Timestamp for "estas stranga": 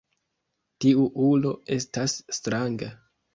1.77-2.91